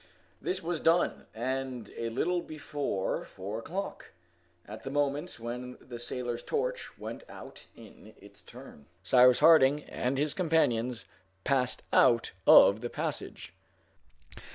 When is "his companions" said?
10.17-11.05